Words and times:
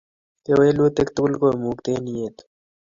kewelutik 0.43 1.09
tukul 1.15 1.33
komukten 1.41 2.03
ietu 2.13 2.43